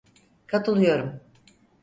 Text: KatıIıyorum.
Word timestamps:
KatıIıyorum. 0.47 1.19